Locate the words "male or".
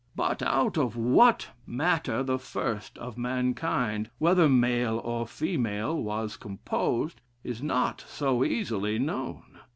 4.49-5.27